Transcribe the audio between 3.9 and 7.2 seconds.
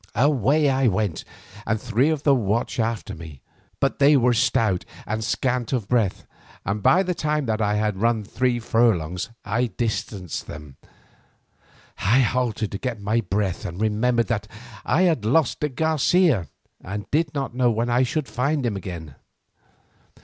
they were stout and scant of breath, and by the